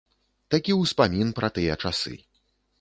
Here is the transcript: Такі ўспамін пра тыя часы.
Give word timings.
Такі 0.55 0.77
ўспамін 0.77 1.35
пра 1.41 1.53
тыя 1.61 1.79
часы. 1.85 2.19